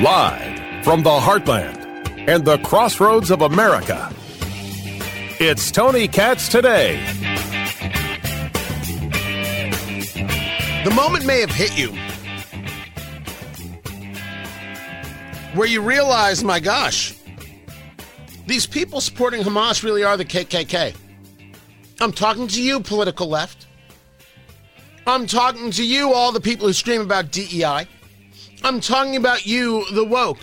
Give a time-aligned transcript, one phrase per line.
[0.00, 1.76] Live from the heartland
[2.26, 4.10] and the crossroads of America,
[5.38, 6.96] it's Tony Katz today.
[10.84, 11.88] The moment may have hit you
[15.52, 17.14] where you realize, my gosh,
[18.46, 20.94] these people supporting Hamas really are the KKK.
[22.00, 23.66] I'm talking to you, political left.
[25.06, 27.86] I'm talking to you, all the people who scream about DEI.
[28.62, 30.40] I'm talking about you, the woke.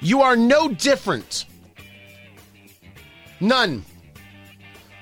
[0.00, 1.46] You are no different.
[3.40, 3.84] None.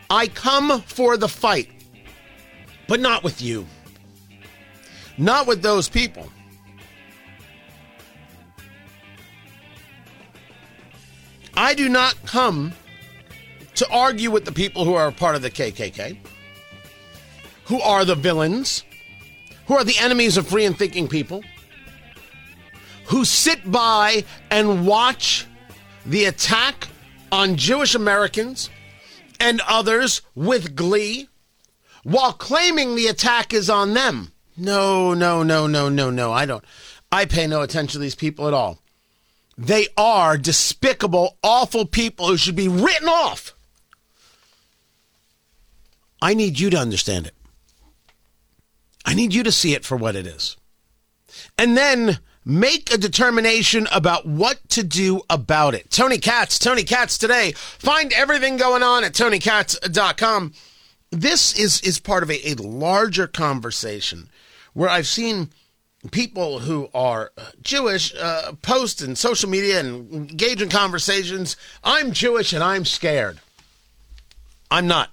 [0.08, 1.70] I come for the fight,
[2.86, 3.66] but not with you.
[5.18, 6.28] Not with those people.
[11.56, 12.72] I do not come
[13.74, 16.16] to argue with the people who are part of the KKK,
[17.64, 18.84] who are the villains,
[19.66, 21.42] who are the enemies of free and thinking people,
[23.12, 25.46] who sit by and watch
[26.06, 26.88] the attack
[27.30, 28.70] on Jewish Americans
[29.38, 31.28] and others with glee
[32.04, 34.32] while claiming the attack is on them.
[34.56, 36.32] No, no, no, no, no, no.
[36.32, 36.64] I don't.
[37.12, 38.78] I pay no attention to these people at all.
[39.58, 43.54] They are despicable, awful people who should be written off.
[46.22, 47.34] I need you to understand it.
[49.04, 50.56] I need you to see it for what it is.
[51.58, 55.90] And then make a determination about what to do about it.
[55.90, 57.52] Tony Katz, Tony Katz today.
[57.52, 60.52] Find everything going on at tonykatz.com.
[61.10, 64.28] This is, is part of a, a larger conversation
[64.72, 65.50] where I've seen
[66.10, 67.30] people who are
[67.62, 71.56] Jewish uh, post in social media and engage in conversations.
[71.84, 73.38] I'm Jewish and I'm scared.
[74.70, 75.10] I'm not.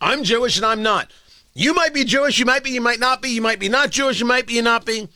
[0.00, 1.10] I'm Jewish and I'm not.
[1.52, 3.90] You might be Jewish, you might be, you might not be, you might be not
[3.90, 5.08] Jewish, you might be, you not be.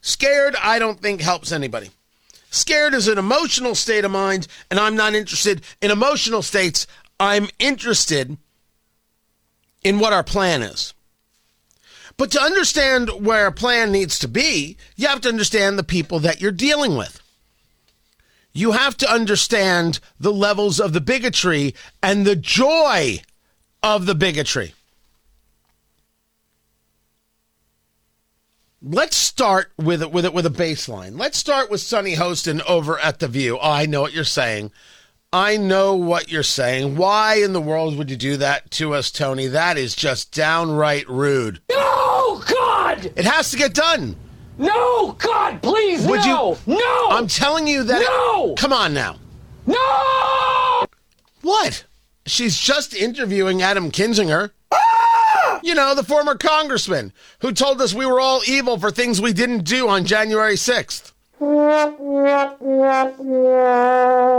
[0.00, 1.90] Scared, I don't think helps anybody.
[2.50, 6.86] Scared is an emotional state of mind, and I'm not interested in emotional states.
[7.18, 8.36] I'm interested
[9.84, 10.94] in what our plan is.
[12.16, 16.18] But to understand where a plan needs to be, you have to understand the people
[16.20, 17.20] that you're dealing with.
[18.52, 23.22] You have to understand the levels of the bigotry and the joy
[23.82, 24.74] of the bigotry.
[28.82, 31.18] Let's start with it with it with a baseline.
[31.18, 33.58] Let's start with Sunny Hostin over at the View.
[33.58, 34.72] Oh, I know what you're saying.
[35.34, 36.96] I know what you're saying.
[36.96, 39.48] Why in the world would you do that to us, Tony?
[39.48, 41.60] That is just downright rude.
[41.70, 43.12] No, God!
[43.16, 44.16] It has to get done.
[44.56, 46.58] No, God, please, Would no!
[46.66, 46.74] you?
[46.78, 47.08] No!
[47.10, 48.00] I'm telling you that.
[48.00, 48.54] No!
[48.54, 49.18] Come on now.
[49.66, 50.86] No!
[51.42, 51.84] What?
[52.24, 54.50] She's just interviewing Adam Kinzinger.
[55.62, 59.32] You know, the former congressman who told us we were all evil for things we
[59.32, 61.12] didn't do on January 6th.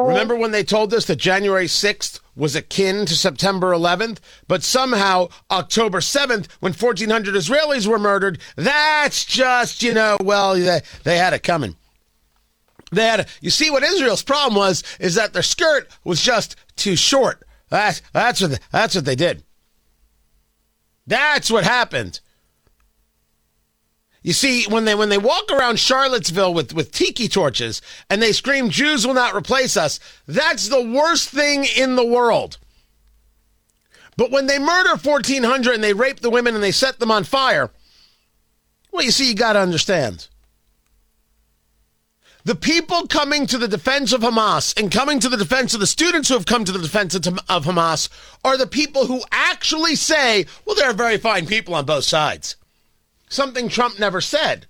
[0.08, 4.20] Remember when they told us that January 6th was akin to September 11th?
[4.48, 10.82] But somehow October 7th, when 1,400 Israelis were murdered, that's just, you know, well, they,
[11.04, 11.76] they had it coming.
[12.92, 16.56] They had, a, you see, what Israel's problem was is that their skirt was just
[16.76, 17.44] too short.
[17.70, 19.44] That's that's what they, that's what they did.
[21.08, 22.20] That's what happened.
[24.24, 28.32] You see, when they when they walk around Charlottesville with, with tiki torches and they
[28.32, 32.60] scream, Jews will not replace us, that's the worst thing in the world.
[34.18, 37.24] But when they murder 1,400 and they rape the women and they set them on
[37.24, 37.72] fire,
[38.92, 40.28] well, you see, you got to understand.
[42.44, 45.86] The people coming to the defense of Hamas and coming to the defense of the
[45.86, 48.10] students who have come to the defense of Hamas
[48.44, 52.56] are the people who actually say, well, there are very fine people on both sides.
[53.30, 54.66] Something Trump never said.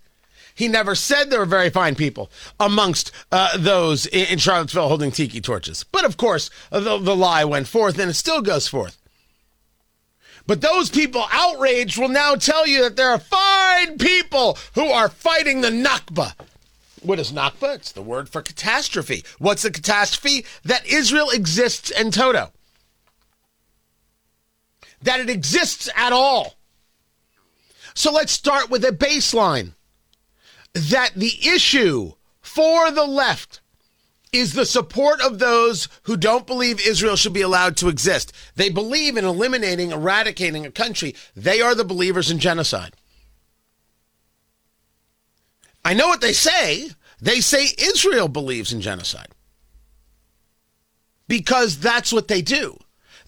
[0.54, 5.12] He never said there were very fine people amongst uh, those in, in Charlottesville holding
[5.12, 5.86] tiki torches.
[5.86, 8.98] But of course, the, the lie went forth and it still goes forth.
[10.46, 15.08] But those people outraged will now tell you that there are fine people who are
[15.08, 16.34] fighting the Nakba.
[17.02, 17.76] What is Nakba?
[17.76, 19.24] It's the word for catastrophe.
[19.40, 20.46] What's the catastrophe?
[20.64, 22.52] That Israel exists in toto.
[25.02, 26.56] That it exists at all.
[27.94, 29.74] So let's start with a baseline
[30.74, 33.62] that the issue for the left
[34.32, 38.32] is the support of those who don't believe Israel should be allowed to exist.
[38.56, 41.16] They believe in eliminating, eradicating a country.
[41.36, 42.96] They are the believers in genocide.
[45.84, 46.90] I know what they say.
[47.22, 49.30] They say Israel believes in genocide
[51.28, 52.78] because that's what they do.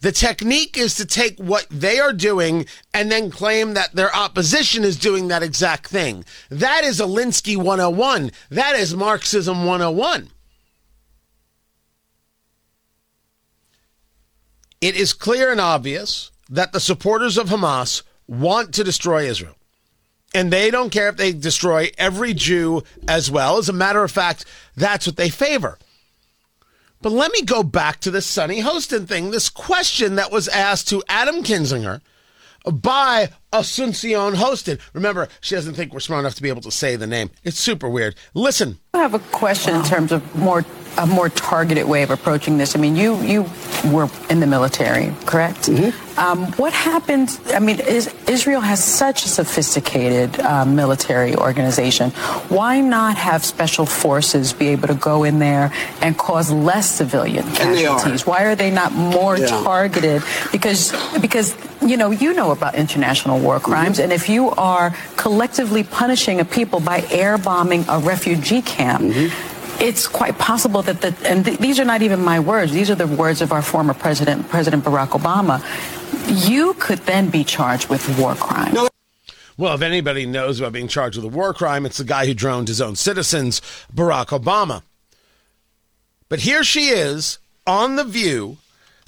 [0.01, 4.83] The technique is to take what they are doing and then claim that their opposition
[4.83, 6.25] is doing that exact thing.
[6.49, 8.31] That is Alinsky 101.
[8.49, 10.29] That is Marxism 101.
[14.81, 19.55] It is clear and obvious that the supporters of Hamas want to destroy Israel.
[20.33, 23.57] And they don't care if they destroy every Jew as well.
[23.57, 24.45] As a matter of fact,
[24.75, 25.77] that's what they favor.
[27.01, 29.29] But let me go back to the Sunny Hostin thing.
[29.29, 32.01] This question that was asked to Adam Kinzinger
[32.65, 34.79] by Asuncion Hostin.
[34.93, 37.29] Remember, she doesn't think we're smart enough to be able to say the name.
[37.43, 38.15] It's super weird.
[38.33, 38.79] Listen.
[38.95, 40.65] I have a question in terms of more
[40.97, 42.75] a more targeted way of approaching this.
[42.75, 43.45] I mean, you you
[43.91, 45.63] were in the military, correct?
[45.63, 46.19] Mm-hmm.
[46.19, 47.39] Um, what happens?
[47.51, 52.11] I mean, is, Israel has such a sophisticated uh, military organization.
[52.49, 55.71] Why not have special forces be able to go in there
[56.01, 58.27] and cause less civilian casualties?
[58.27, 59.47] Why are they not more yeah.
[59.47, 60.21] targeted?
[60.51, 64.03] Because because you know you know about international war crimes, mm-hmm.
[64.03, 69.03] and if you are collectively punishing a people by air bombing a refugee camp.
[69.03, 69.49] Mm-hmm
[69.79, 72.95] it's quite possible that the, and th- these are not even my words, these are
[72.95, 75.61] the words of our former president, President Barack Obama.
[76.47, 78.73] You could then be charged with war crime.
[78.73, 78.87] No.
[79.57, 82.33] Well, if anybody knows about being charged with a war crime, it's the guy who
[82.33, 83.61] droned his own citizens,
[83.93, 84.83] Barack Obama.
[86.29, 87.37] But here she is
[87.67, 88.57] on The View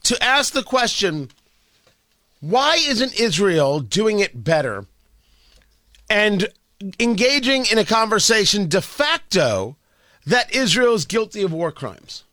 [0.03, 1.29] to ask the question
[2.39, 4.85] why isn't Israel doing it better
[6.09, 6.49] and
[6.99, 9.77] engaging in a conversation de facto
[10.25, 12.23] that Israel is guilty of war crimes.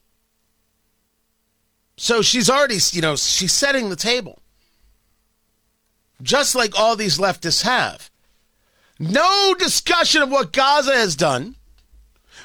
[1.97, 4.41] So she's already, you know, she's setting the table.
[6.23, 8.11] Just like all these leftists have.
[8.99, 11.57] No discussion of what Gaza has done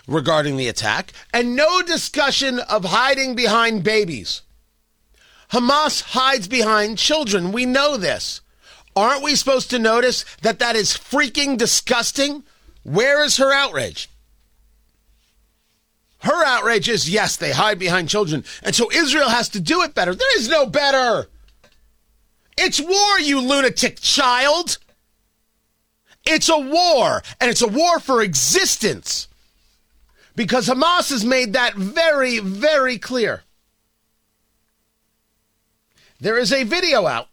[0.07, 4.41] regarding the attack, and no discussion of hiding behind babies.
[5.51, 7.51] Hamas hides behind children.
[7.51, 8.41] We know this.
[8.95, 12.43] Aren't we supposed to notice that that is freaking disgusting?
[12.83, 14.09] Where is her outrage?
[16.19, 18.43] Her outrage is yes, they hide behind children.
[18.63, 20.15] And so Israel has to do it better.
[20.15, 21.27] There is no better.
[22.57, 24.79] It's war, you lunatic child.
[26.25, 29.27] It's a war, and it's a war for existence.
[30.35, 33.43] Because Hamas has made that very, very clear.
[36.19, 37.27] There is a video out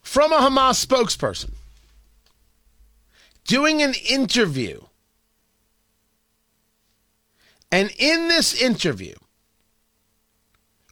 [0.00, 1.50] from a Hamas spokesperson
[3.44, 4.80] doing an interview
[7.72, 9.14] and in this interview,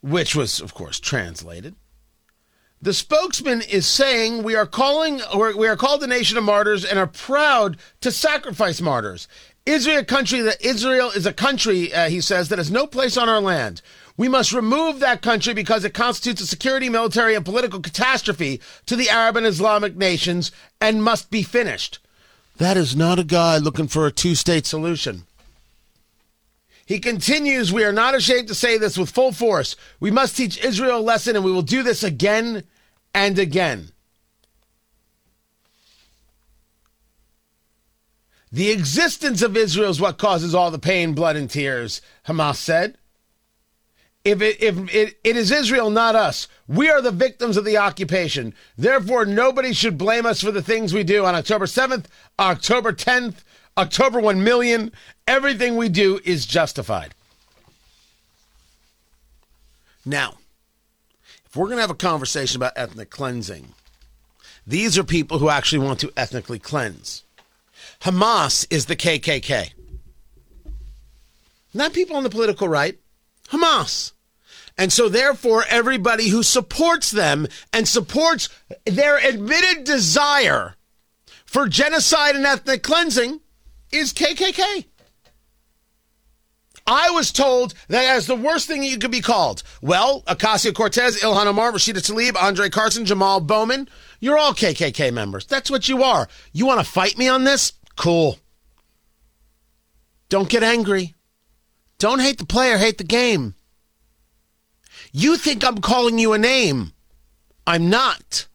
[0.01, 1.77] which was, of course, translated,
[2.81, 6.99] the spokesman is saying we are calling we are called the nation of martyrs and
[6.99, 9.29] are proud to sacrifice martyrs.
[9.67, 13.29] Israel, country that Israel is a country, uh, he says, that has no place on
[13.29, 13.83] our land.
[14.17, 18.97] We must remove that country because it constitutes a security, military, and political catastrophe to
[18.97, 21.99] the Arab and Islamic nations and must be finished.
[22.59, 25.25] That is not a guy looking for a two state solution.
[26.85, 29.77] He continues, We are not ashamed to say this with full force.
[30.01, 32.65] We must teach Israel a lesson, and we will do this again
[33.15, 33.93] and again.
[38.53, 42.99] The existence of Israel is what causes all the pain, blood, and tears, Hamas said.
[44.25, 46.47] If it, if it, it is Israel, not us.
[46.69, 48.55] We are the victims of the occupation.
[48.77, 52.05] Therefore, nobody should blame us for the things we do on October 7th,
[52.39, 53.37] October 10th,
[53.79, 54.93] October 1 million,
[55.27, 57.15] everything we do is justified.
[60.05, 60.35] Now,
[61.47, 63.75] if we're going to have a conversation about ethnic cleansing,
[64.67, 67.25] these are people who actually want to ethnically cleanse.
[68.03, 69.73] Hamas is the KKK.
[71.73, 72.99] Not people on the political right,
[73.49, 74.13] Hamas.
[74.81, 78.49] And so, therefore, everybody who supports them and supports
[78.87, 80.75] their admitted desire
[81.45, 83.41] for genocide and ethnic cleansing
[83.93, 84.87] is KKK.
[86.87, 89.63] I was told that as the worst thing you could be called.
[89.83, 93.87] Well, Ocasio Cortez, Ilhan Omar, Rashida Tlaib, Andre Carson, Jamal Bowman,
[94.19, 95.45] you're all KKK members.
[95.45, 96.27] That's what you are.
[96.55, 97.75] You want to fight me on this?
[97.97, 98.39] Cool.
[100.31, 101.17] Don't get angry.
[101.99, 103.57] Don't hate the player, hate the game.
[105.13, 106.93] You think I'm calling you a name.
[107.67, 108.47] I'm not.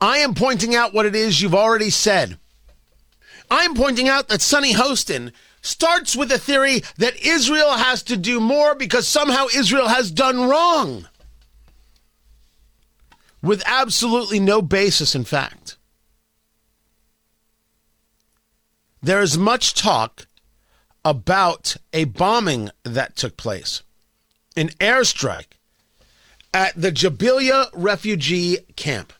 [0.00, 2.38] I am pointing out what it is you've already said.
[3.50, 8.40] I'm pointing out that Sunny Hostin starts with a theory that Israel has to do
[8.40, 11.08] more because somehow Israel has done wrong.
[13.42, 15.76] With absolutely no basis in fact.
[19.02, 20.26] There is much talk
[21.04, 23.82] about a bombing that took place,
[24.56, 25.58] an airstrike
[26.54, 29.12] at the Jabalia refugee camp,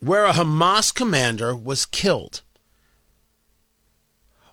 [0.00, 2.40] where a Hamas commander was killed.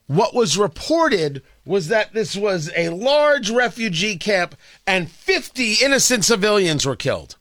[0.08, 6.86] What was reported was that this was a large refugee camp and 50 innocent civilians
[6.86, 7.38] were killed.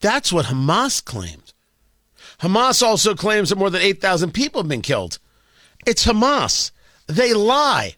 [0.00, 1.52] That's what Hamas claimed.
[2.38, 5.18] Hamas also claims that more than 8,000 people have been killed.
[5.84, 6.70] It's Hamas.
[7.08, 7.96] They lie.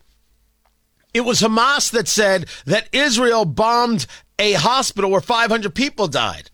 [1.15, 4.07] It was Hamas that said that Israel bombed
[4.39, 6.51] a hospital where 500 people died.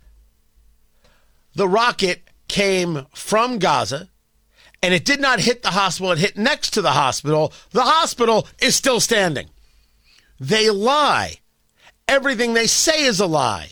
[1.54, 4.10] The rocket came from Gaza
[4.82, 7.52] and it did not hit the hospital, it hit next to the hospital.
[7.70, 9.48] The hospital is still standing.
[10.38, 11.38] They lie.
[12.06, 13.70] Everything they say is a lie.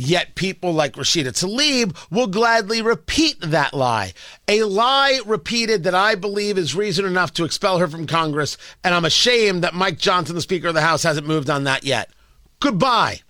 [0.00, 4.12] Yet people like Rashida Tlaib will gladly repeat that lie.
[4.46, 8.94] A lie repeated that I believe is reason enough to expel her from Congress, and
[8.94, 12.10] I'm ashamed that Mike Johnson, the Speaker of the House, hasn't moved on that yet.
[12.60, 13.22] Goodbye.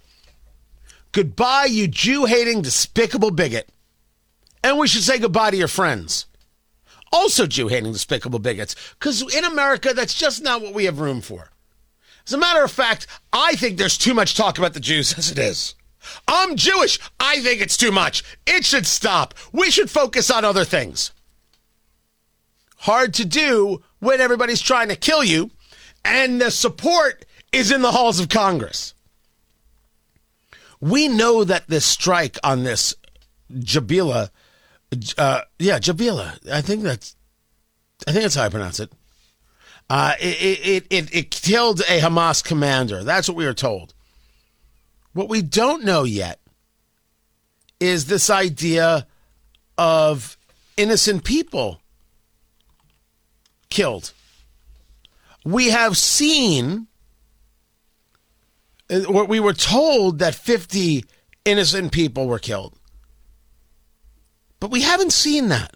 [1.12, 3.70] Goodbye, you Jew hating, despicable bigot.
[4.62, 6.26] And we should say goodbye to your friends.
[7.10, 8.76] Also, Jew hating, despicable bigots.
[8.98, 11.48] Because in America, that's just not what we have room for.
[12.26, 15.30] As a matter of fact, I think there's too much talk about the Jews as
[15.30, 15.74] it is.
[16.26, 16.98] I'm Jewish.
[17.18, 18.22] I think it's too much.
[18.46, 19.34] It should stop.
[19.52, 21.12] We should focus on other things.
[22.78, 25.50] Hard to do when everybody's trying to kill you
[26.04, 28.94] and the support is in the halls of Congress.
[30.80, 32.94] We know that this strike on this
[33.52, 34.30] Jabila,
[35.16, 37.16] uh, yeah, Jabila, I think that's,
[38.06, 38.92] I think that's how I pronounce it.
[39.90, 43.02] Uh, it, it, it, it killed a Hamas commander.
[43.02, 43.94] That's what we are told.
[45.18, 46.38] What we don't know yet
[47.80, 49.04] is this idea
[49.76, 50.38] of
[50.76, 51.82] innocent people
[53.68, 54.12] killed.
[55.44, 56.86] We have seen,
[58.88, 61.04] uh, we were told that 50
[61.44, 62.78] innocent people were killed.
[64.60, 65.74] But we haven't seen that.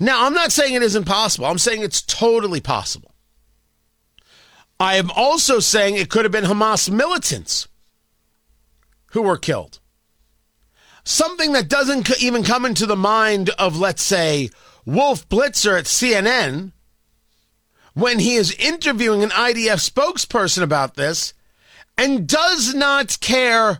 [0.00, 1.44] Now, I'm not saying it isn't possible.
[1.44, 3.14] I'm saying it's totally possible.
[4.80, 7.68] I am also saying it could have been Hamas militants
[9.14, 9.78] who were killed.
[11.04, 14.50] Something that doesn't even come into the mind of, let's say,
[14.84, 16.72] Wolf Blitzer at CNN
[17.94, 21.32] when he is interviewing an IDF spokesperson about this
[21.96, 23.78] and does not care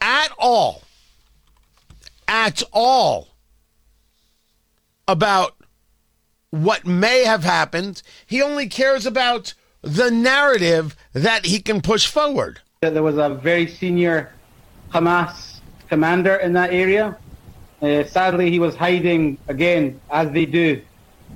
[0.00, 0.82] at all,
[2.26, 3.28] at all
[5.06, 5.54] about
[6.48, 8.02] what may have happened.
[8.24, 12.60] He only cares about the narrative that he can push forward.
[12.80, 14.32] There was a very senior
[14.92, 17.16] Hamas commander in that area.
[17.80, 20.82] Uh, sadly, he was hiding again, as they do,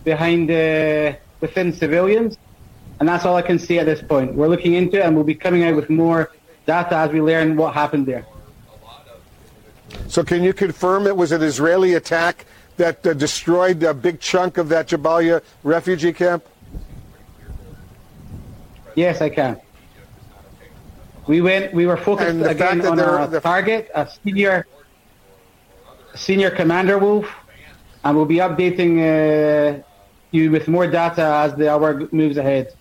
[0.04, 2.38] behind uh, within civilians,
[2.99, 4.35] and that's all I can see at this point.
[4.35, 6.33] We're looking into it, and we'll be coming out with more
[6.66, 8.25] data as we learn what happened there.
[10.09, 14.57] So, can you confirm it was an Israeli attack that uh, destroyed a big chunk
[14.57, 16.45] of that Jabalia refugee camp?
[18.95, 19.61] Yes, I can.
[21.31, 21.73] We went.
[21.73, 23.41] We were focused again on our the...
[23.41, 24.67] target, a senior,
[26.17, 27.33] senior commander Wolf,
[28.03, 29.81] and we'll be updating uh,
[30.33, 32.75] you with more data as the hour moves ahead.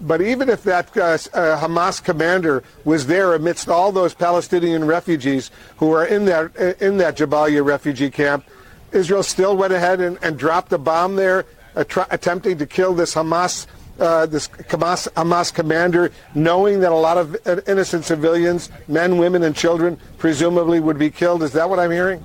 [0.00, 5.50] But even if that uh, uh, Hamas commander was there amidst all those Palestinian refugees
[5.76, 8.46] who are in that uh, in that Jabalia refugee camp,
[8.92, 11.44] Israel still went ahead and, and dropped a bomb there,
[11.76, 13.66] attempting to kill this Hamas
[13.98, 17.36] uh, this Hamas, Hamas commander, knowing that a lot of
[17.68, 21.42] innocent civilians, men, women, and children, presumably would be killed?
[21.42, 22.24] Is that what I'm hearing?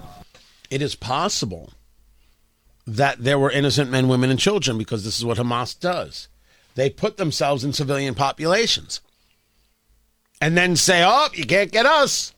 [0.70, 1.74] It is possible
[2.86, 6.28] that there were innocent men, women, and children because this is what Hamas does.
[6.76, 9.02] They put themselves in civilian populations
[10.42, 12.34] and then say, oh, you can't get us.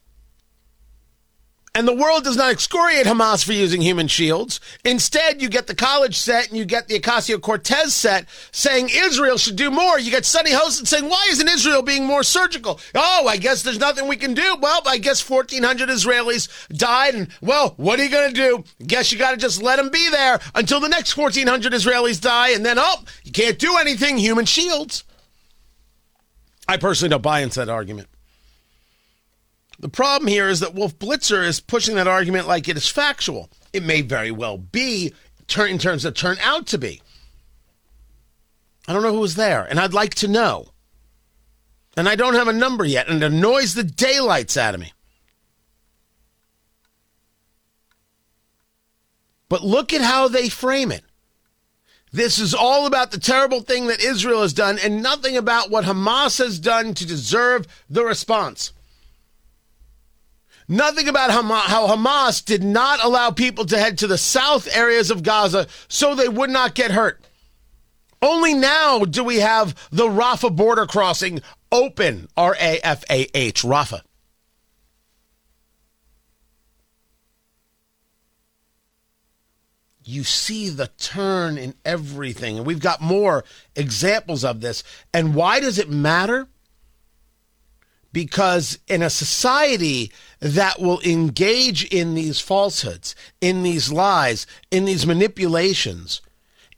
[1.73, 4.59] And the world does not excoriate Hamas for using human shields.
[4.83, 9.37] Instead, you get the college set and you get the Ocasio Cortez set saying Israel
[9.37, 9.97] should do more.
[9.97, 12.77] You get Sunny Hostin saying, why isn't Israel being more surgical?
[12.93, 14.57] Oh, I guess there's nothing we can do.
[14.59, 17.15] Well, I guess 1,400 Israelis died.
[17.15, 18.65] And, well, what are you going to do?
[18.85, 22.49] Guess you got to just let them be there until the next 1,400 Israelis die.
[22.49, 24.17] And then, oh, you can't do anything.
[24.17, 25.05] Human shields.
[26.67, 28.09] I personally don't buy into that argument.
[29.81, 33.49] The problem here is that Wolf Blitzer is pushing that argument like it is factual.
[33.73, 35.11] It may very well be
[35.57, 37.01] in terms of turn out to be.
[38.87, 40.67] I don't know who was there, and I'd like to know.
[41.97, 44.93] And I don't have a number yet, and it annoys the daylights out of me.
[49.49, 51.03] But look at how they frame it.
[52.13, 55.85] This is all about the terrible thing that Israel has done and nothing about what
[55.85, 58.73] Hamas has done to deserve the response.
[60.67, 65.23] Nothing about how Hamas did not allow people to head to the south areas of
[65.23, 67.23] Gaza so they would not get hurt.
[68.21, 71.41] Only now do we have the Rafah border crossing
[71.71, 72.27] open.
[72.37, 74.01] R A F A H, Rafah.
[80.03, 82.57] You see the turn in everything.
[82.57, 83.43] And we've got more
[83.75, 84.83] examples of this.
[85.13, 86.47] And why does it matter?
[88.13, 95.05] Because in a society that will engage in these falsehoods, in these lies, in these
[95.05, 96.21] manipulations,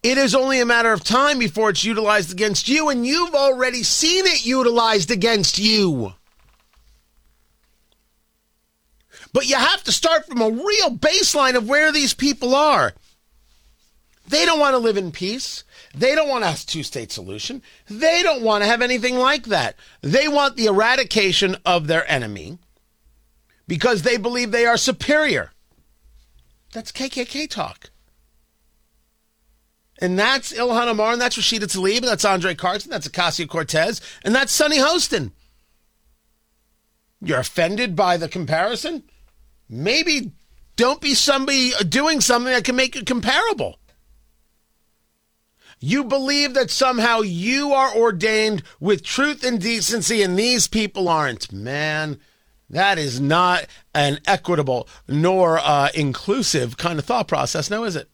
[0.04, 3.84] it is only a matter of time before it's utilized against you, and you've already
[3.84, 6.13] seen it utilized against you.
[9.32, 12.94] But you have to start from a real baseline of where these people are.
[14.28, 15.63] They don't want to live in peace.
[15.93, 17.62] They don't want a two state solution.
[17.88, 19.75] They don't want to have anything like that.
[20.01, 22.57] They want the eradication of their enemy
[23.67, 25.51] because they believe they are superior.
[26.73, 27.91] That's KKK talk.
[30.00, 34.01] And that's Ilhan Omar, and that's Rashida Tlaib, and that's Andre Carson, that's Ocasio Cortez,
[34.25, 35.31] and that's Sunny Hostin.
[37.21, 39.03] You're offended by the comparison?
[39.69, 40.31] Maybe
[40.75, 43.79] don't be somebody uh, doing something that can make it comparable.
[45.84, 51.52] You believe that somehow you are ordained with truth and decency, and these people aren't.
[51.52, 52.22] Man,
[52.70, 58.10] that is not an equitable nor uh, inclusive kind of thought process, now is it?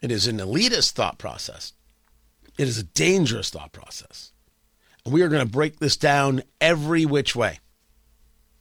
[0.00, 1.72] It is an elitist thought process.
[2.56, 4.30] It is a dangerous thought process.
[5.04, 7.58] And we are going to break this down every which way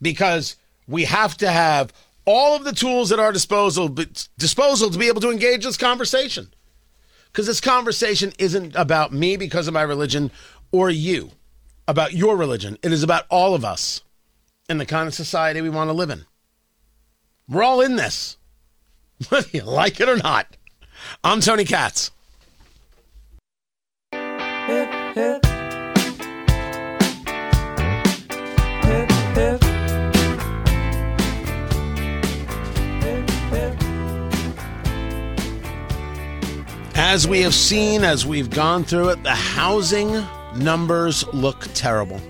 [0.01, 0.55] because
[0.87, 1.93] we have to have
[2.25, 3.95] all of the tools at our disposal
[4.39, 6.51] disposal to be able to engage this conversation.
[7.35, 10.31] Because this conversation isn't about me because of my religion
[10.71, 11.31] or you
[11.85, 12.77] about your religion.
[12.81, 14.03] It is about all of us
[14.69, 16.23] and the kind of society we want to live in.
[17.49, 18.37] We're all in this,
[19.27, 20.55] whether you like it or not.
[21.25, 22.09] I'm Tony Katz.
[36.97, 42.21] As we have seen, as we've gone through it, the housing numbers look terrible.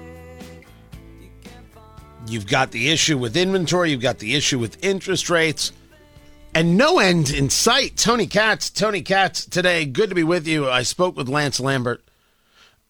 [2.28, 5.72] You've got the issue with inventory, you've got the issue with interest rates
[6.56, 7.96] and no end in sight.
[7.96, 9.86] Tony Katz, Tony Katz today.
[9.86, 10.68] Good to be with you.
[10.68, 12.04] I spoke with Lance Lambert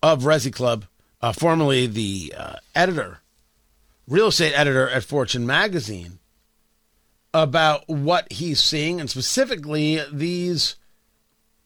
[0.02, 0.84] of ResiClub,
[1.22, 3.20] uh, formerly the uh, editor,
[4.08, 6.20] real estate editor at Fortune Magazine,
[7.34, 10.78] about what he's seeing and specifically these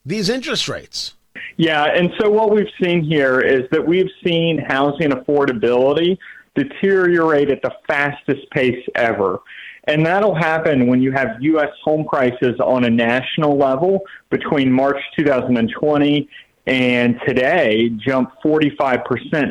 [0.10, 1.16] these interest rates.
[1.58, 6.18] Yeah, and so what we've seen here is that we've seen housing affordability
[6.56, 9.40] deteriorate at the fastest pace ever.
[9.86, 11.70] And that'll happen when you have U.S.
[11.84, 16.30] home prices on a national level between March 2020
[16.68, 19.02] and today jump 45%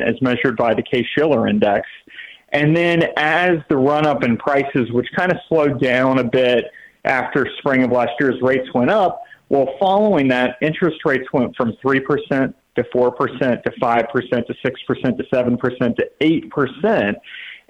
[0.01, 1.87] as measured by the Case Shiller Index.
[2.49, 6.65] And then as the run up in prices, which kind of slowed down a bit
[7.03, 11.73] after spring of last year's rates went up, well, following that, interest rates went from
[11.83, 17.15] 3% to 4% to 5% to 6% to 7% to 8%.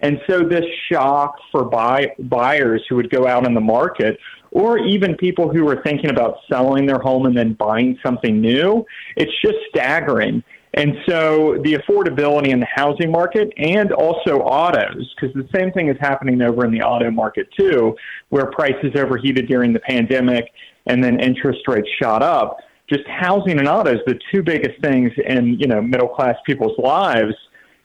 [0.02, 4.18] And so this shock for buy, buyers who would go out in the market,
[4.52, 8.86] or even people who were thinking about selling their home and then buying something new,
[9.15, 10.44] it's just staggering.
[10.76, 15.89] And so the affordability in the housing market and also autos, because the same thing
[15.89, 17.96] is happening over in the auto market too,
[18.30, 20.52] where prices overheated during the pandemic
[20.89, 22.58] and then interest rates shot up.
[22.89, 27.36] Just housing and autos, the two biggest things in, you know, middle class people's lives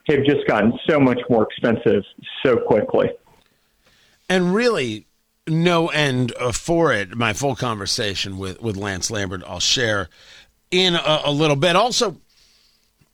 [0.08, 2.02] have just gotten so much more expensive
[2.44, 3.10] so quickly.
[4.30, 5.06] And really,
[5.46, 7.14] no end uh, for it.
[7.14, 10.08] My full conversation with, with Lance Lambert, I'll share
[10.70, 11.76] in a, a little bit.
[11.76, 12.16] Also,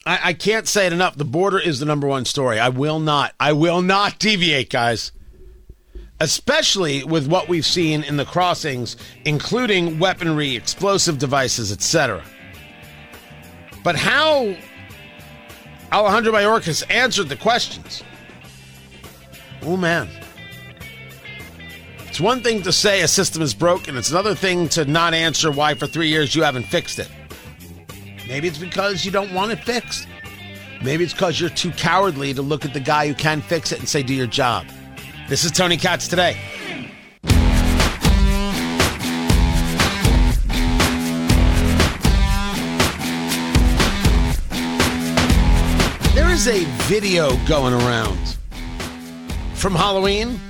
[0.06, 1.16] I, I can't say it enough.
[1.16, 2.60] The border is the number one story.
[2.60, 5.10] I will not, I will not deviate, guys.
[6.20, 12.22] Especially with what we've seen in the crossings, including weaponry, explosive devices, etc.
[13.82, 14.54] But how
[15.92, 18.04] Alejandro Mayorkas answered the questions.
[19.62, 20.08] Oh, man.
[22.06, 25.50] It's one thing to say a system is broken, it's another thing to not answer
[25.50, 27.08] why for three years you haven't fixed it.
[28.28, 30.06] Maybe it's because you don't want it fixed.
[30.82, 33.80] Maybe it's because you're too cowardly to look at the guy who can fix it
[33.80, 34.66] and say, do your job.
[35.30, 36.36] This is Tony Katz today.
[46.14, 48.38] There is a video going around
[49.54, 50.40] from Halloween,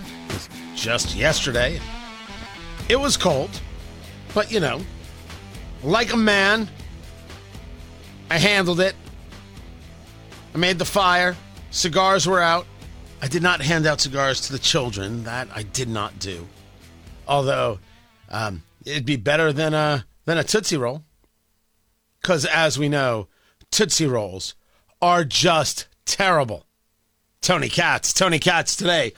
[0.74, 1.78] just yesterday.
[2.88, 3.50] It was cold,
[4.32, 4.80] but you know,
[5.82, 6.70] like a man,
[8.30, 8.96] I handled it.
[10.54, 11.36] I made the fire,
[11.70, 12.64] cigars were out.
[13.22, 15.24] I did not hand out cigars to the children.
[15.24, 16.46] That I did not do.
[17.28, 17.78] Although
[18.30, 21.04] um, it'd be better than a than a tootsie roll,
[22.20, 23.28] because as we know,
[23.70, 24.54] tootsie rolls
[25.02, 26.64] are just terrible.
[27.40, 29.12] Tony Katz, Tony Katz today.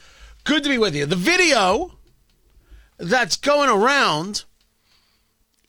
[0.45, 1.07] Good to be with you.
[1.07, 1.99] The video
[2.99, 4.45] that's going around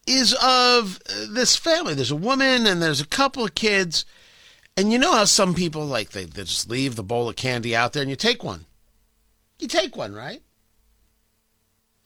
[0.05, 1.93] is of this family.
[1.93, 4.05] There's a woman and there's a couple of kids.
[4.75, 7.75] And you know how some people like they, they just leave the bowl of candy
[7.75, 8.65] out there and you take one.
[9.59, 10.41] You take one, right?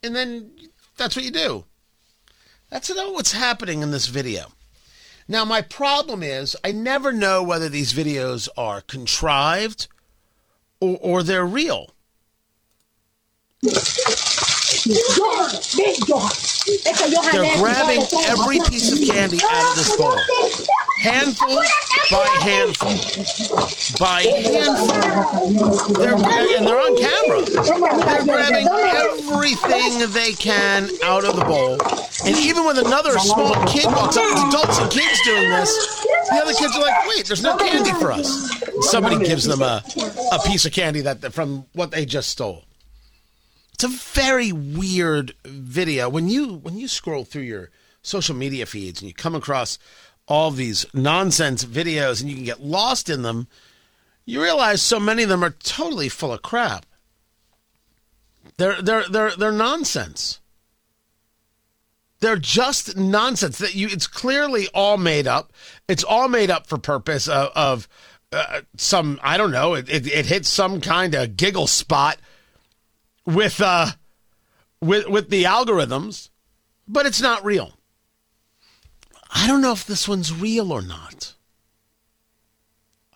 [0.03, 0.51] And then
[0.97, 1.65] that's what you do.
[2.69, 4.51] That's not what's happening in this video.
[5.29, 9.87] Now, my problem is I never know whether these videos are contrived
[10.79, 11.91] or, or they're real.
[13.61, 13.71] They're
[17.57, 20.17] grabbing every piece of candy out of this bowl.
[21.07, 21.63] Handful
[22.11, 22.89] by handful.
[23.99, 25.93] By handful.
[25.93, 27.41] They're, and they're on camera.
[27.45, 31.77] They're grabbing everything they can out of the bowl.
[32.25, 36.39] And even when another small kid walks up, it's adults and kids doing this, the
[36.41, 38.51] other kids are like, wait, there's no candy for us.
[38.89, 39.83] Somebody gives them a,
[40.33, 42.65] a piece of candy that from what they just stole.
[43.73, 46.09] It's a very weird video.
[46.09, 47.69] When you when you scroll through your
[48.01, 49.77] social media feeds and you come across
[50.27, 53.47] all these nonsense videos and you can get lost in them,
[54.25, 56.85] you realize so many of them are totally full of crap.
[58.57, 60.39] They're they're they're they're nonsense.
[62.19, 63.59] They're just nonsense.
[63.59, 65.53] That you, it's clearly all made up.
[65.87, 67.87] It's all made up for purpose of, of
[68.31, 69.19] uh, some.
[69.21, 69.75] I don't know.
[69.75, 72.17] It, it, it hits some kind of giggle spot
[73.25, 73.91] with uh
[74.81, 76.29] with with the algorithms,
[76.87, 77.76] but it's not real.
[79.29, 81.33] I don't know if this one's real or not.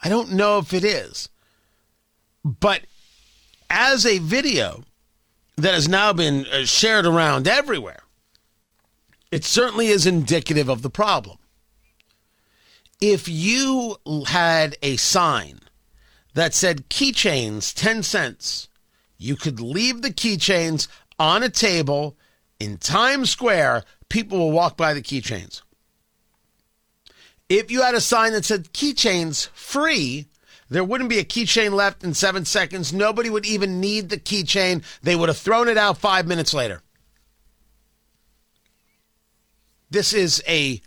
[0.04, 1.30] I don't know if it is.
[2.43, 2.82] But
[3.69, 4.84] as a video
[5.58, 8.04] that has now been uh, shared around everywhere,
[9.32, 11.38] it certainly is indicative of the problem.
[13.00, 13.97] If you
[14.28, 15.62] had a sign
[16.34, 18.67] that said keychains 10 cents,
[19.17, 22.17] you could leave the keychains on a table
[22.60, 23.84] in Times Square.
[24.10, 25.62] People will walk by the keychains.
[27.52, 30.28] If you had a sign that said keychains free,
[30.70, 32.94] there wouldn't be a keychain left in seven seconds.
[32.94, 34.86] Nobody would even need the keychain.
[35.04, 36.82] They would have thrown it out five minutes later.
[39.90, 40.82] This is a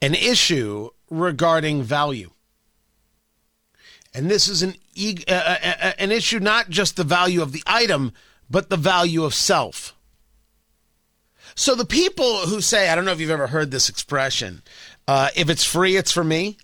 [0.00, 2.30] an issue regarding value.
[4.14, 4.76] And this is an
[5.26, 8.12] uh, uh, an issue not just the value of the item,
[8.48, 9.96] but the value of self.
[11.56, 14.62] So the people who say, I don't know if you've ever heard this expression,
[15.08, 16.58] uh, if it's free, it's for me.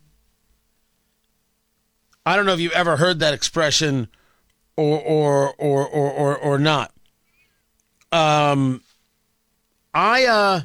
[2.25, 4.09] I don't know if you've ever heard that expression
[4.77, 6.93] or or or or or, or not.
[8.11, 8.83] Um,
[9.95, 10.61] I uh,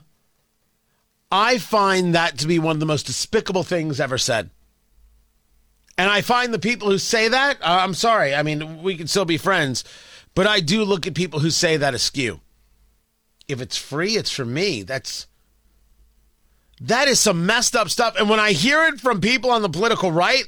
[1.31, 4.49] I find that to be one of the most despicable things ever said.
[5.97, 8.35] And I find the people who say that, uh, I'm sorry.
[8.35, 9.83] I mean, we can still be friends,
[10.35, 12.41] but I do look at people who say that askew.
[13.47, 14.83] If it's free, it's for me.
[14.83, 15.25] That's
[16.81, 18.15] that is some messed up stuff.
[18.17, 20.45] And when I hear it from people on the political right,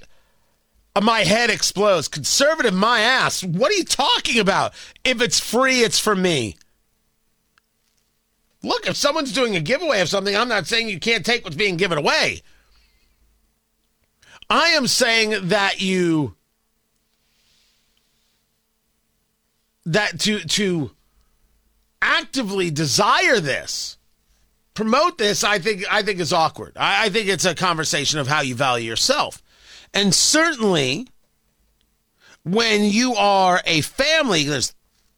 [1.01, 2.07] my head explodes.
[2.07, 3.43] Conservative, my ass.
[3.43, 4.73] What are you talking about?
[5.03, 6.55] If it's free, it's for me.
[8.61, 11.55] Look, if someone's doing a giveaway of something, I'm not saying you can't take what's
[11.55, 12.41] being given away.
[14.49, 16.35] I am saying that you
[19.85, 20.91] that to to
[22.01, 23.97] actively desire this,
[24.79, 26.77] promote this, I think I think is awkward.
[26.77, 29.43] I, I think it's a conversation of how you value yourself.
[29.93, 31.07] And certainly
[32.43, 34.73] when you are a family, there's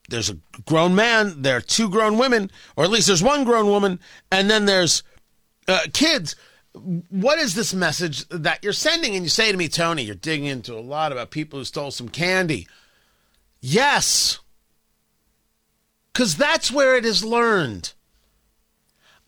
[0.10, 3.67] there's a grown man, there are two grown women, or at least there's one grown
[3.67, 4.00] woman,
[4.32, 5.04] and then there's
[5.67, 6.36] uh, kids
[6.74, 9.13] what is this message that you're sending?
[9.13, 11.91] And you say to me, Tony, you're digging into a lot about people who stole
[11.91, 12.65] some candy.
[13.60, 14.39] Yes,
[16.13, 17.93] because that's where it is learned.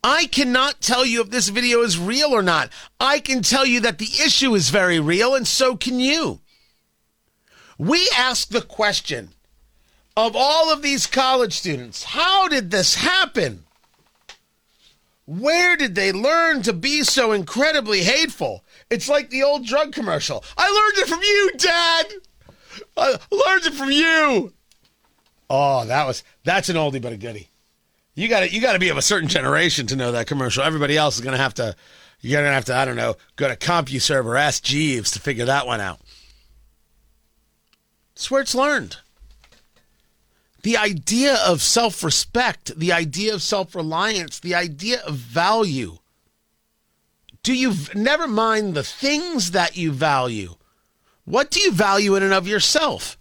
[0.04, 2.70] I cannot tell you if this video is real or not.
[3.00, 6.42] I can tell you that the issue is very real, and so can you.
[7.78, 9.30] We ask the question
[10.16, 13.64] of all of these college students how did this happen?
[15.26, 18.64] Where did they learn to be so incredibly hateful?
[18.90, 20.44] It's like the old drug commercial.
[20.58, 22.14] I learned it from you, Dad.
[22.98, 24.54] I learned it from you.
[25.50, 27.48] Oh, that was that's an oldie but a goodie.
[28.16, 30.64] You got to you got to be of a certain generation to know that commercial.
[30.64, 31.76] Everybody else is going to have to
[32.22, 35.20] you're going to have to I don't know, go to CompuServe or ask Jeeves to
[35.20, 36.00] figure that one out.
[38.30, 38.98] Where it's learned.
[40.62, 45.98] The idea of self-respect, the idea of self-reliance, the idea of value.
[47.42, 50.56] Do you never mind the things that you value?
[51.26, 53.18] What do you value in and of yourself?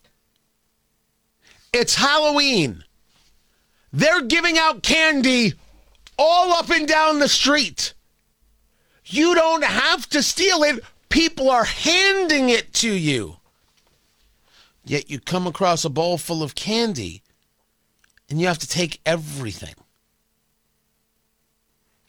[1.72, 2.85] It's Halloween.
[3.92, 5.55] They're giving out candy
[6.18, 7.94] all up and down the street.
[9.05, 13.37] You don't have to steal it, people are handing it to you.
[14.85, 17.22] Yet you come across a bowl full of candy
[18.28, 19.74] and you have to take everything.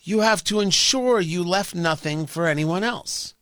[0.03, 3.33] You have to ensure you left nothing for anyone else.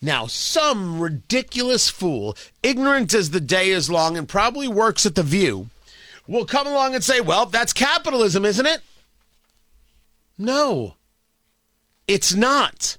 [0.00, 5.22] Now, some ridiculous fool, ignorant as the day is long and probably works at The
[5.22, 5.70] View,
[6.26, 8.80] will come along and say, well, that's capitalism, isn't it?
[10.38, 10.96] No,
[12.08, 12.98] it's not.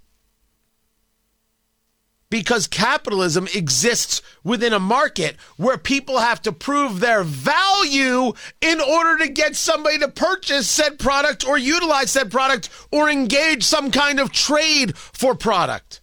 [2.30, 9.24] Because capitalism exists within a market where people have to prove their value in order
[9.24, 14.20] to get somebody to purchase said product or utilize said product or engage some kind
[14.20, 16.02] of trade for product.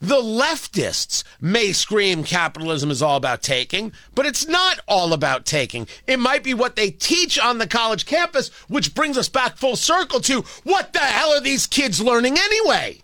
[0.00, 5.88] The leftists may scream capitalism is all about taking, but it's not all about taking.
[6.06, 9.76] It might be what they teach on the college campus, which brings us back full
[9.76, 13.00] circle to what the hell are these kids learning anyway?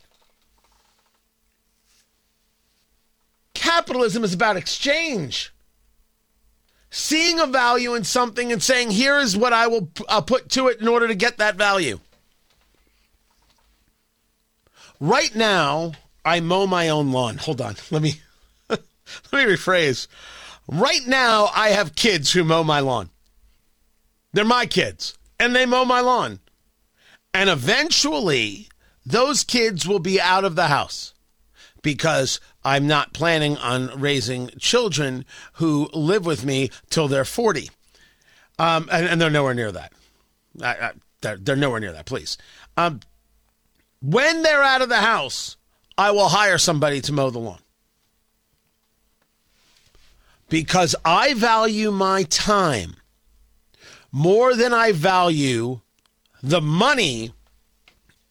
[3.54, 5.52] Capitalism is about exchange.
[6.90, 10.68] Seeing a value in something and saying, here is what I will uh, put to
[10.68, 12.00] it in order to get that value.
[15.00, 15.92] Right now,
[16.24, 17.38] I mow my own lawn.
[17.38, 17.76] Hold on.
[17.90, 18.14] Let me
[18.68, 18.80] let
[19.32, 20.06] me rephrase.
[20.68, 23.10] Right now I have kids who mow my lawn.
[24.32, 26.40] They're my kids and they mow my lawn.
[27.34, 28.68] And eventually
[29.04, 31.14] those kids will be out of the house
[31.82, 37.70] because I'm not planning on raising children who live with me till they're 40.
[38.58, 39.92] Um, and, and, they're nowhere near that.
[40.62, 42.38] I, I, they're, they're, nowhere near that, please.
[42.76, 43.00] Um,
[44.00, 45.56] when they're out of the house,
[46.02, 47.60] I will hire somebody to mow the lawn.
[50.48, 52.96] Because I value my time
[54.10, 55.80] more than I value
[56.42, 57.32] the money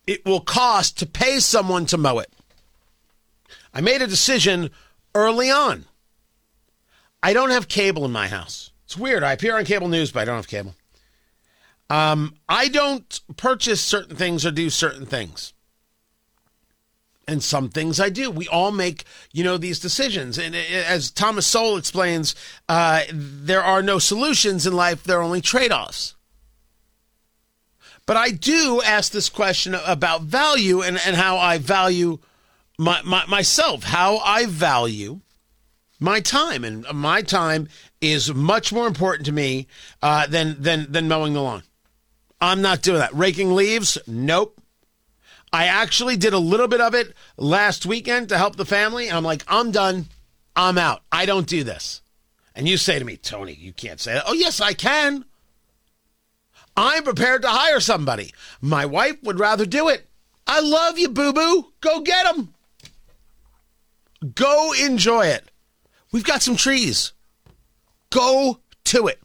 [0.06, 2.34] it will cost to pay someone to mow it.
[3.74, 4.70] I made a decision
[5.16, 5.86] early on.
[7.24, 8.72] I don't have cable in my house.
[8.84, 9.24] It's weird.
[9.24, 10.76] I appear on cable news, but I don't have cable.
[11.90, 15.54] Um, I don't purchase certain things or do certain things
[17.28, 18.30] and some things I do.
[18.32, 20.38] We all make, you know, these decisions.
[20.38, 22.36] And as Thomas Sowell explains,
[22.68, 26.16] uh, there are no solutions in life, there are only trade offs.
[28.06, 32.20] But I do ask this question about value and, and how I value
[32.78, 35.22] my, my, myself, how I value
[36.00, 36.64] my time.
[36.64, 37.70] And my time
[38.02, 39.68] is much more important to me
[40.02, 41.64] uh, than, than, than mowing the lawn.
[42.42, 43.14] I'm not doing that.
[43.14, 44.00] Raking leaves?
[44.08, 44.61] Nope.
[45.54, 49.08] I actually did a little bit of it last weekend to help the family.
[49.08, 50.08] And I'm like, I'm done.
[50.56, 51.02] I'm out.
[51.12, 52.02] I don't do this.
[52.56, 54.24] And you say to me, Tony, you can't say that.
[54.28, 55.26] Oh, yes, I can.
[56.76, 58.34] I'm prepared to hire somebody.
[58.62, 60.08] My wife would rather do it.
[60.48, 61.74] I love you, boo boo.
[61.82, 62.54] Go get them.
[64.36, 65.50] Go enjoy it.
[66.12, 67.14] We've got some trees.
[68.10, 69.21] Go to it.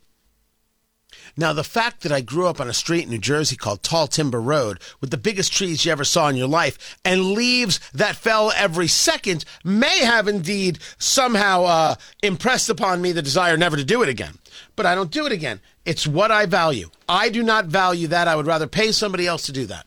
[1.38, 4.06] Now, the fact that I grew up on a street in New Jersey called Tall
[4.06, 8.16] Timber Road with the biggest trees you ever saw in your life and leaves that
[8.16, 13.84] fell every second may have indeed somehow uh, impressed upon me the desire never to
[13.84, 14.38] do it again.
[14.76, 15.60] But I don't do it again.
[15.84, 16.88] It's what I value.
[17.06, 18.28] I do not value that.
[18.28, 19.86] I would rather pay somebody else to do that.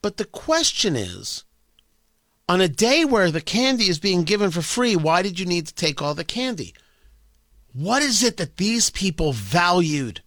[0.00, 1.42] But the question is
[2.48, 5.66] on a day where the candy is being given for free, why did you need
[5.66, 6.72] to take all the candy?
[7.76, 10.22] What is it that these people valued?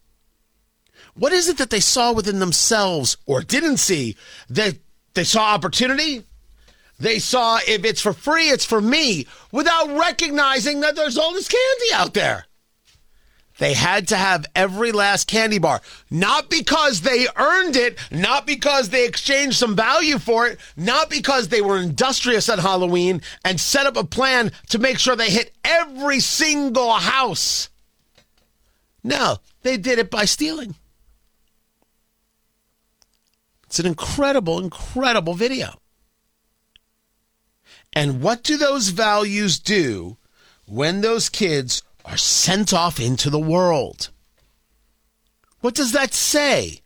[1.15, 4.15] What is it that they saw within themselves or didn't see?
[4.49, 4.79] They,
[5.15, 6.23] they saw opportunity.
[6.99, 11.47] They saw if it's for free, it's for me without recognizing that there's all this
[11.47, 12.45] candy out there.
[13.59, 18.87] They had to have every last candy bar, not because they earned it, not because
[18.89, 23.85] they exchanged some value for it, not because they were industrious at Halloween and set
[23.85, 27.69] up a plan to make sure they hit every single house.
[29.03, 30.75] No, they did it by stealing.
[33.65, 35.81] It's an incredible, incredible video.
[37.91, 40.15] And what do those values do
[40.65, 44.09] when those kids are sent off into the world?
[45.61, 46.81] What does that say?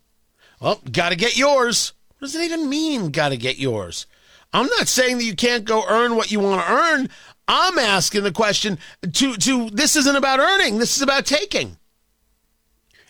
[0.60, 1.92] Well, got to get yours.
[2.18, 4.06] What does it even mean, got to get yours?
[4.52, 7.08] I'm not saying that you can't go earn what you want to earn.
[7.48, 11.76] I'm asking the question to, to this isn't about earning, this is about taking.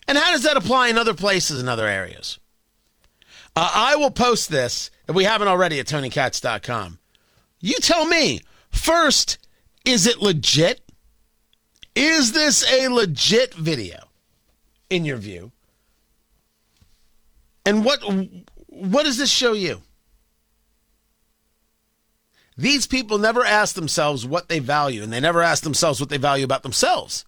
[0.09, 2.39] And how does that apply in other places and other areas?
[3.57, 6.99] Uh, I will post this, if we haven't already, at TonyKatz.com.
[7.61, 9.39] You tell me, first,
[9.85, 10.84] is it legit?
[12.05, 13.99] Is this a legit video,
[14.91, 15.53] in your view?
[17.65, 18.01] And what
[18.67, 19.81] what does this show you?
[22.59, 26.19] These people never ask themselves what they value, and they never ask themselves what they
[26.19, 27.25] value about themselves,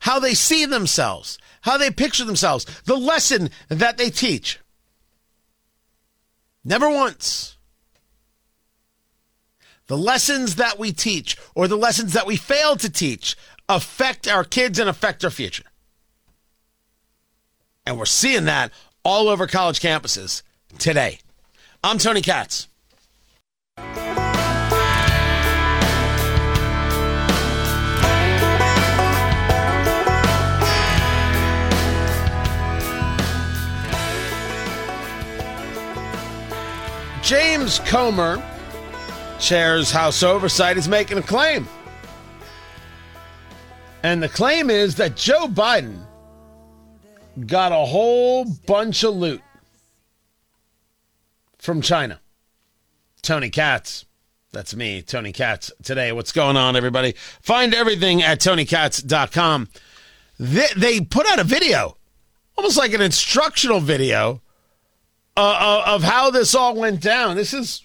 [0.00, 4.60] how they see themselves, how they picture themselves, the lesson that they teach.
[6.62, 7.56] Never once.
[9.86, 13.36] The lessons that we teach or the lessons that we fail to teach
[13.68, 15.64] affect our kids and affect our future.
[17.86, 18.72] And we're seeing that
[19.04, 20.42] all over college campuses
[20.78, 21.18] today.
[21.82, 22.68] I'm Tony Katz.
[37.22, 38.42] James Comer,
[39.40, 41.66] chairs House Oversight, is making a claim.
[44.04, 46.04] And the claim is that Joe Biden
[47.46, 49.40] got a whole bunch of loot
[51.56, 52.20] from China.
[53.22, 54.04] Tony Katz.
[54.52, 55.72] That's me, Tony Katz.
[55.82, 57.14] Today, what's going on, everybody?
[57.40, 59.70] Find everything at tonykatz.com.
[60.38, 61.96] They, they put out a video,
[62.58, 64.42] almost like an instructional video
[65.34, 67.36] uh, uh, of how this all went down.
[67.36, 67.80] This is,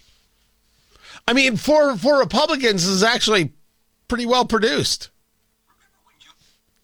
[1.25, 3.53] I mean, for for Republicans, is actually
[4.09, 5.11] pretty well produced.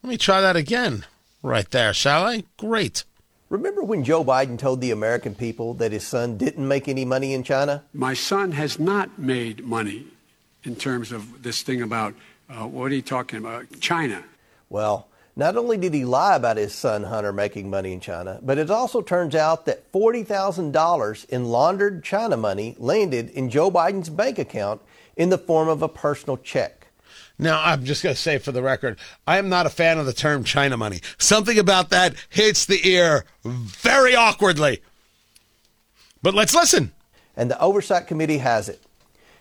[0.05, 1.03] Let me try that again,
[1.41, 2.43] right there, shall I?
[2.57, 3.05] Great.
[3.49, 7.33] Remember when Joe Biden told the American people that his son didn't make any money
[7.33, 7.83] in China?
[7.91, 10.05] My son has not made money
[10.63, 12.13] in terms of this thing about
[12.51, 13.65] uh, what are you talking about?
[13.79, 14.23] China.
[14.69, 18.59] Well, not only did he lie about his son Hunter making money in China, but
[18.59, 24.37] it also turns out that $40,000 in laundered China money landed in Joe Biden's bank
[24.37, 24.81] account
[25.17, 26.84] in the form of a personal check.
[27.37, 30.05] Now, I'm just going to say for the record, I am not a fan of
[30.05, 31.01] the term China money.
[31.17, 34.81] Something about that hits the ear very awkwardly.
[36.21, 36.93] But let's listen.
[37.35, 38.81] And the Oversight Committee has it.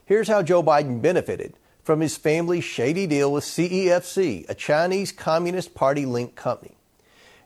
[0.05, 5.75] Here's how Joe Biden benefited from his family's shady deal with CEFC, a Chinese Communist
[5.75, 6.77] Party linked company.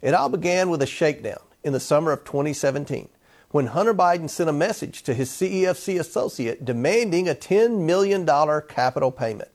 [0.00, 3.08] It all began with a shakedown in the summer of 2017
[3.50, 8.26] when Hunter Biden sent a message to his CEFC associate demanding a $10 million
[8.68, 9.50] capital payment.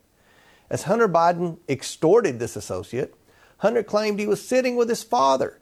[0.73, 3.13] As Hunter Biden extorted this associate,
[3.57, 5.59] Hunter claimed he was sitting with his father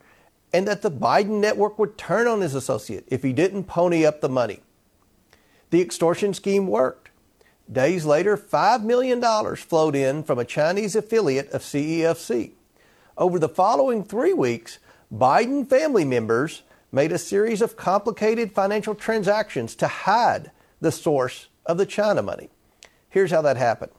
[0.54, 4.21] and that the Biden network would turn on his associate if he didn't pony up
[4.21, 4.62] the money.
[5.69, 7.10] The extortion scheme worked.
[7.69, 9.21] Days later, $5 million
[9.58, 12.52] flowed in from a Chinese affiliate of CEFC.
[13.17, 14.80] Over the following three weeks,
[15.13, 21.78] Biden family members made a series of complicated financial transactions to hide the source of
[21.78, 22.50] the China money.
[23.10, 23.91] Here's how that happened.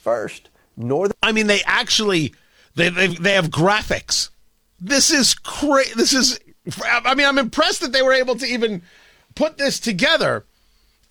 [0.00, 1.16] First, Northern.
[1.22, 2.34] I mean, they actually
[2.74, 4.30] they they, they have graphics.
[4.80, 5.92] This is crazy.
[5.96, 6.38] This is.
[6.84, 8.82] I mean, I'm impressed that they were able to even
[9.34, 10.46] put this together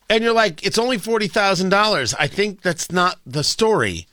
[0.10, 2.14] and you're like, it's only forty thousand dollars.
[2.14, 4.08] I think that's not the story,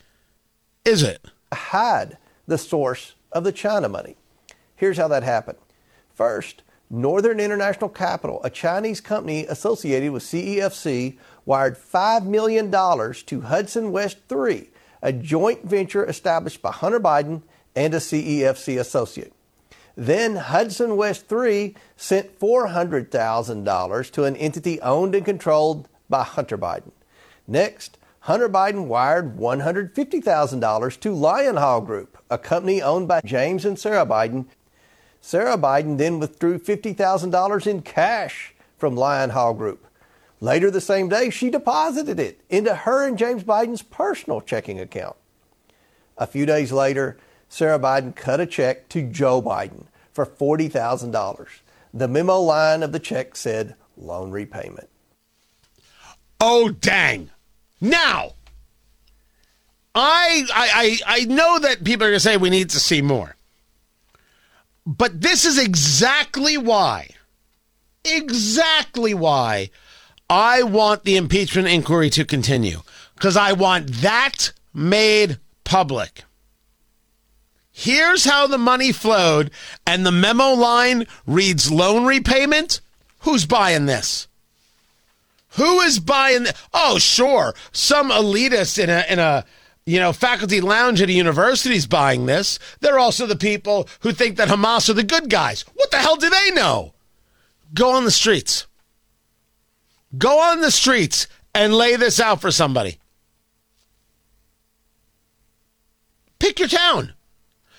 [0.85, 1.25] is it?
[1.53, 4.17] Hide the source of the China money.
[4.77, 5.59] Here's how that happened.
[6.15, 13.93] First, Northern International Capital, a Chinese company associated with CEFC, wired $5 million to Hudson
[13.93, 14.69] West 3,
[15.03, 17.43] a joint venture established by Hunter Biden
[17.75, 19.33] and a CEFC associate.
[19.97, 26.93] Then Hudson West 3 sent $400,000 to an entity owned and controlled by Hunter Biden.
[27.47, 33.79] Next, Hunter Biden wired $150,000 to Lion Hall Group, a company owned by James and
[33.79, 34.47] Sarah Biden.
[35.21, 39.87] Sarah Biden then withdrew $50,000 in cash from Lion Hall Group.
[40.41, 45.17] Later the same day, she deposited it into her and James Biden's personal checking account.
[46.17, 47.19] A few days later,
[47.49, 51.49] Sarah Biden cut a check to Joe Biden for $40,000.
[51.93, 54.89] The memo line of the check said loan repayment.
[56.41, 57.31] Oh, dang.
[57.81, 58.33] Now,
[59.95, 63.37] I, I, I know that people are going to say we need to see more.
[64.87, 67.11] But this is exactly why
[68.05, 69.71] exactly why
[70.31, 72.83] I want the impeachment inquiry to continue
[73.17, 76.23] because I want that made public.
[77.73, 79.51] Here's how the money flowed,
[79.85, 82.81] and the memo line reads loan repayment.
[83.21, 84.29] Who's buying this?
[85.57, 86.45] Who is buying?
[86.45, 89.45] Th- oh, sure, some elitist in a in a
[89.85, 92.61] you know faculty lounge at a university is buying this.
[92.79, 95.63] They're also the people who think that Hamas are the good guys.
[95.75, 96.95] What the hell do they know?
[97.75, 98.67] Go on the streets.
[100.17, 102.99] Go on the streets and lay this out for somebody.
[106.39, 107.15] Pick your town.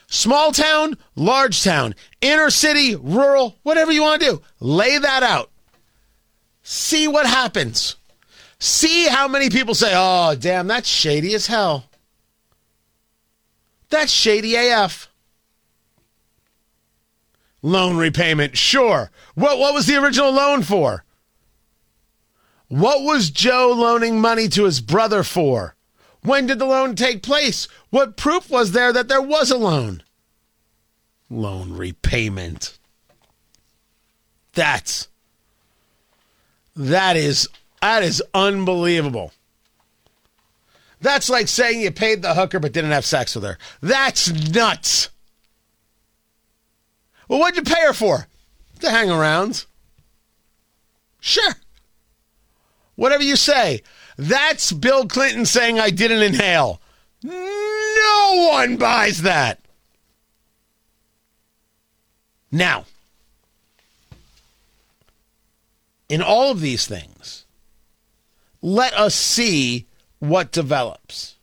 [0.08, 4.42] Small town, large town, inner city, rural, whatever you want to do.
[4.60, 5.50] Lay that out.
[6.64, 7.96] See what happens.
[8.60, 11.86] See how many people say, oh, damn, that's shady as hell.
[13.90, 15.10] That's shady AF.
[17.62, 19.12] Loan repayment, sure.
[19.36, 21.04] What, what was the original loan for?
[22.72, 25.76] What was Joe loaning money to his brother for?
[26.22, 27.68] When did the loan take place?
[27.90, 30.04] What proof was there that there was a loan?
[31.30, 32.78] Loan repayment.
[34.54, 35.10] That's
[36.74, 37.50] that is
[37.82, 39.34] that is unbelievable.
[41.02, 43.58] That's like saying you paid the hooker but didn't have sex with her.
[43.82, 45.10] That's nuts.
[47.28, 48.28] Well, what'd you pay her for?
[48.80, 49.66] To hang around.
[51.20, 51.56] Sure.
[53.02, 53.82] Whatever you say.
[54.16, 56.80] That's Bill Clinton saying I didn't inhale.
[57.24, 59.60] No one buys that.
[62.52, 62.86] Now,
[66.10, 67.46] in all of these things,
[68.62, 69.88] let us see
[70.20, 71.38] what develops.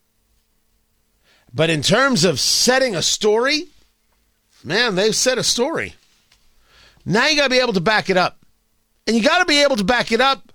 [1.52, 3.64] But in terms of setting a story,
[4.62, 5.96] man, they've set a story.
[7.04, 8.38] Now you got to be able to back it up.
[9.09, 10.52] And you got to be able to back it up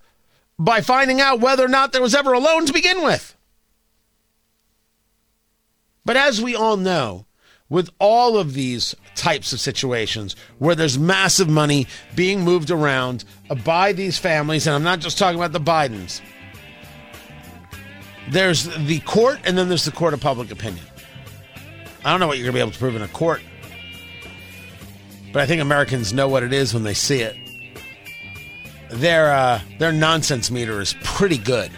[0.57, 3.35] by finding out whether or not there was ever a loan to begin with.
[6.05, 7.25] But as we all know,
[7.69, 13.25] with all of these types of situations where there's massive money being moved around
[13.63, 16.21] by these families, and I'm not just talking about the Bidens,
[18.29, 20.85] there's the court and then there's the court of public opinion.
[22.05, 23.41] I don't know what you're going to be able to prove in a court,
[25.31, 27.35] but I think Americans know what it is when they see it.
[28.93, 31.71] Their, uh, their nonsense meter is pretty good.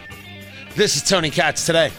[0.76, 1.92] This is Tony Katz today.